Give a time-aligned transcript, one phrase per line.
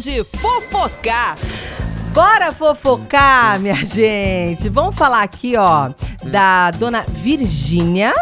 [0.00, 1.36] de fofocar.
[2.14, 4.68] Bora fofocar, minha gente.
[4.70, 5.90] Vamos falar aqui, ó,
[6.24, 8.14] da dona Virgínia,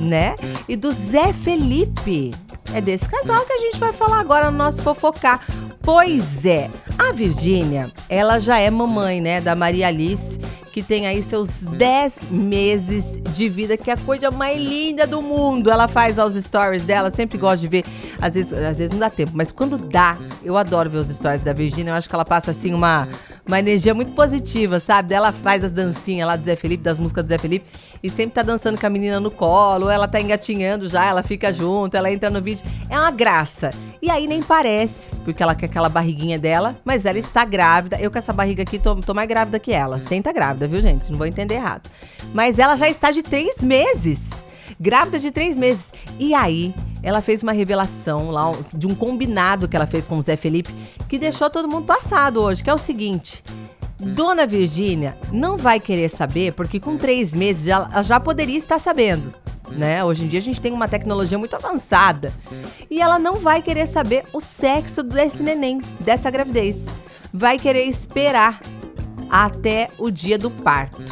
[0.00, 0.34] né?
[0.66, 2.30] E do Zé Felipe.
[2.74, 5.40] É desse casal que a gente vai falar agora no nosso fofocar.
[5.86, 6.68] Pois é,
[6.98, 10.36] a Virgínia, ela já é mamãe, né, da Maria Alice
[10.76, 15.22] que tem aí seus 10 meses de vida, que é a coisa mais linda do
[15.22, 15.70] mundo.
[15.70, 17.84] Ela faz aos stories dela, sempre gosto de ver.
[18.20, 21.42] Às vezes, às vezes não dá tempo, mas quando dá, eu adoro ver os stories
[21.42, 21.92] da Virginia.
[21.92, 23.08] Eu acho que ela passa assim uma,
[23.46, 25.14] uma energia muito positiva, sabe?
[25.14, 27.64] Ela faz as dancinhas lá do Zé Felipe, das músicas do Zé Felipe,
[28.02, 31.52] e sempre tá dançando com a menina no colo, ela tá engatinhando já, ela fica
[31.52, 32.64] junto, ela entra no vídeo.
[32.90, 33.70] É uma graça.
[34.02, 37.96] E aí nem parece, porque ela quer aquela barriguinha dela, mas ela está grávida.
[38.00, 40.02] Eu com essa barriga aqui tô, tô mais grávida que ela.
[40.06, 41.10] Sem tá grávida, viu, gente?
[41.10, 41.88] Não vou entender errado.
[42.34, 44.20] Mas ela já está de três meses.
[44.78, 45.92] Grávida de três meses.
[46.18, 46.74] E aí,
[47.06, 50.74] ela fez uma revelação lá de um combinado que ela fez com o Zé Felipe
[51.08, 53.44] que deixou todo mundo passado hoje, que é o seguinte.
[53.96, 59.32] Dona Virgínia não vai querer saber, porque com três meses ela já poderia estar sabendo.
[59.70, 60.02] Né?
[60.02, 62.32] Hoje em dia a gente tem uma tecnologia muito avançada.
[62.90, 66.84] E ela não vai querer saber o sexo desse neném, dessa gravidez.
[67.32, 68.60] Vai querer esperar
[69.30, 71.04] até o dia do parto.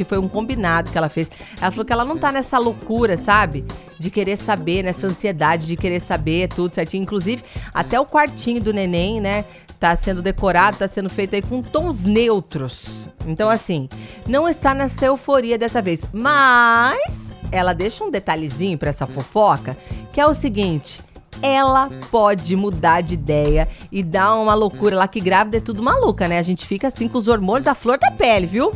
[0.00, 1.30] Que foi um combinado que ela fez.
[1.60, 3.66] Ela falou que ela não tá nessa loucura, sabe?
[3.98, 7.02] De querer saber, nessa ansiedade de querer saber tudo certinho.
[7.02, 9.44] Inclusive, até o quartinho do neném, né?
[9.78, 13.08] Tá sendo decorado, tá sendo feito aí com tons neutros.
[13.26, 13.90] Então, assim,
[14.26, 16.06] não está nessa euforia dessa vez.
[16.14, 19.76] Mas ela deixa um detalhezinho para essa fofoca,
[20.14, 21.00] que é o seguinte:
[21.42, 26.26] ela pode mudar de ideia e dar uma loucura lá que grávida é tudo maluca,
[26.26, 26.38] né?
[26.38, 28.72] A gente fica assim com os hormônios da flor da pele, viu?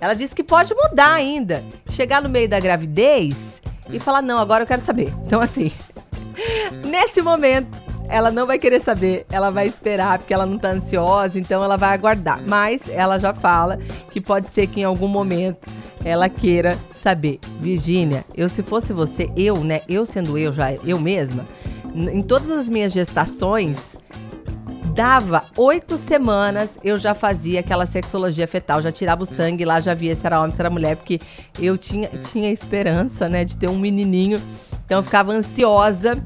[0.00, 1.62] Ela disse que pode mudar ainda.
[1.90, 5.12] Chegar no meio da gravidez e falar: "Não, agora eu quero saber".
[5.26, 5.70] Então assim,
[6.86, 11.38] nesse momento ela não vai querer saber, ela vai esperar porque ela não tá ansiosa,
[11.38, 12.42] então ela vai aguardar.
[12.48, 13.78] Mas ela já fala
[14.10, 15.68] que pode ser que em algum momento
[16.04, 17.38] ela queira saber.
[17.60, 21.46] Virgínia, eu se fosse você, eu, né, eu sendo eu já eu mesma,
[21.94, 23.96] em todas as minhas gestações,
[25.00, 29.94] dava oito semanas, eu já fazia aquela sexologia fetal, já tirava o sangue lá, já
[29.94, 31.18] via se era homem, se era mulher, porque
[31.58, 34.38] eu tinha, tinha esperança, né, de ter um menininho.
[34.84, 36.22] Então eu ficava ansiosa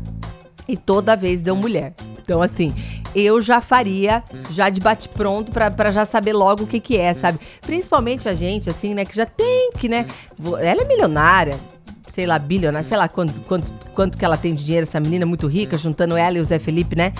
[0.66, 1.94] e toda vez deu mulher.
[2.18, 2.74] Então, assim,
[3.14, 7.38] eu já faria, já de bate-pronto, para já saber logo o que que é, sabe?
[7.60, 10.04] Principalmente a gente, assim, né, que já tem que, né?
[10.60, 11.56] Ela é milionária,
[12.08, 15.24] sei lá, bilionária, sei lá quanto, quanto, quanto que ela tem de dinheiro, essa menina
[15.24, 17.12] muito rica, juntando ela e o Zé Felipe, né?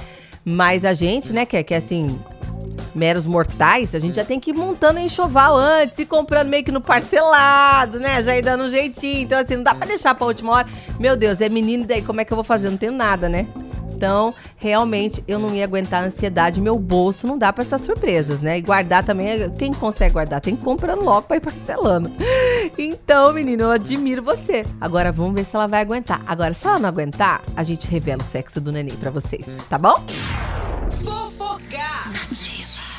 [0.45, 2.07] Mas a gente, né, que é, que é assim,
[2.95, 6.71] meros mortais, a gente já tem que ir montando enxoval antes e comprando meio que
[6.71, 8.23] no parcelado, né?
[8.23, 9.23] Já ir dando um jeitinho.
[9.23, 10.69] Então, assim, não dá pra deixar pra última hora.
[11.01, 12.71] Meu Deus, é menino, daí como é que eu vou fazer?
[12.71, 13.47] Não tenho nada, né?
[13.97, 16.61] Então, realmente, eu não ia aguentar a ansiedade.
[16.61, 18.59] Meu bolso não dá para essas surpresas, né?
[18.59, 20.41] E guardar também, quem consegue guardar?
[20.41, 22.11] Tem que comprando logo pra ir parcelando.
[22.77, 24.65] Então, menino, eu admiro você.
[24.81, 26.21] Agora, vamos ver se ela vai aguentar.
[26.27, 29.79] Agora, se ela não aguentar, a gente revela o sexo do neném para vocês, tá
[29.79, 29.95] bom?
[31.03, 32.13] Fofocar.
[32.13, 32.94] Notícia.